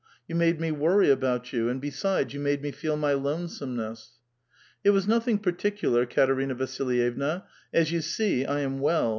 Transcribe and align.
You 0.27 0.33
made 0.33 0.59
me 0.59 0.71
woiry 0.71 1.11
about 1.11 1.53
you, 1.53 1.69
and 1.69 1.79
besides, 1.79 2.33
you 2.33 2.39
made 2.39 2.63
me 2.63 2.71
feel 2.71 2.97
my 2.97 3.13
lonesomeness." 3.13 4.13
*' 4.49 4.83
It 4.83 4.89
was 4.89 5.07
nothing 5.07 5.37
particular, 5.37 6.07
Katerina 6.07 6.55
Vasilyevna; 6.55 7.43
as 7.71 7.91
you 7.91 8.01
see, 8.01 8.43
I 8.43 8.61
am 8.61 8.79
well. 8.79 9.09